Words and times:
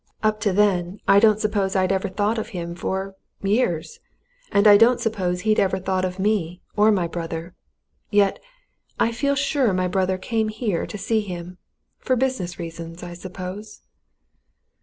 Up 0.23 0.39
to 0.39 0.51
then, 0.51 0.99
I 1.07 1.19
don't 1.19 1.39
suppose 1.39 1.75
I'd 1.75 1.91
ever 1.91 2.09
thought 2.09 2.39
of 2.39 2.47
him 2.57 2.73
for 2.73 3.13
years! 3.43 3.99
And 4.51 4.65
I 4.67 4.75
don't 4.75 4.99
suppose 4.99 5.41
he'd 5.41 5.59
ever 5.59 5.77
thought 5.77 6.05
of 6.05 6.17
me, 6.17 6.59
or 6.75 6.87
of 6.87 6.95
my 6.95 7.05
brother. 7.07 7.53
Yet 8.09 8.39
I 8.99 9.11
feel 9.11 9.35
sure 9.35 9.73
my 9.73 9.87
brother 9.87 10.17
came 10.17 10.47
here 10.49 10.87
to 10.87 10.97
see 10.97 11.21
him. 11.21 11.59
For 11.99 12.15
business 12.15 12.57
reasons, 12.57 13.03
I 13.03 13.13
suppose?" 13.13 13.81